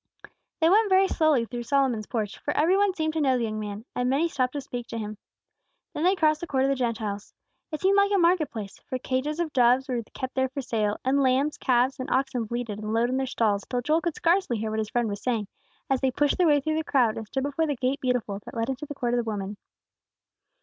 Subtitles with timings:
[0.59, 3.59] They went very slowly through Solomon's Porch, for every one seemed to know the young
[3.59, 5.19] man, and many stopped to speak to him.
[5.93, 7.35] Then they crossed the Court of the Gentiles.
[7.71, 10.97] It seemed like a market place; for cages of doves were kept there for sale,
[11.05, 14.57] and lambs, calves, and oxen bleated and lowed in their stalls till Joel could scarcely
[14.57, 15.47] hear what his friend was saying,
[15.87, 18.55] as they pushed their way through the crowd, and stood before the Gate Beautiful that
[18.55, 19.55] led into the Court of the Women.